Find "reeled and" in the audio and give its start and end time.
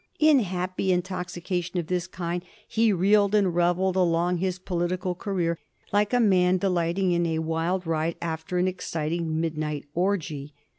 2.91-3.53